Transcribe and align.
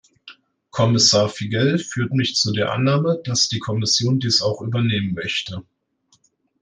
Kommissar 0.71 1.29
Figel' 1.29 1.77
führt 1.77 2.11
mich 2.13 2.33
zu 2.33 2.51
der 2.53 2.71
Annahme, 2.71 3.21
dass 3.23 3.49
die 3.49 3.59
Kommission 3.59 4.19
dies 4.19 4.41
auch 4.41 4.61
übernehmen 4.63 5.13
möchte. 5.13 5.63